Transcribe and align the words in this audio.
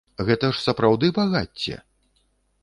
Гэта 0.27 0.49
ж 0.55 0.57
сапраўды 0.61 1.11
багацце? 1.19 1.77